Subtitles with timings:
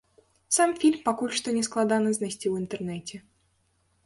[0.55, 3.15] Сам фільм пакуль што не складана знайсці ў інтэрнэце.